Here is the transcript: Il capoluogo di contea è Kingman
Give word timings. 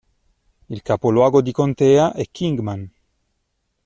Il 0.69 0.81
capoluogo 0.81 1.43
di 1.43 1.51
contea 1.51 2.11
è 2.13 2.25
Kingman 2.31 2.91